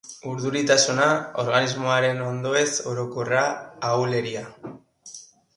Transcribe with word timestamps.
Urduritasuna, 0.29 1.09
organismoaren 1.43 2.23
ondoez 2.29 2.65
orokorra, 2.93 3.45
ahuleria. 3.91 4.47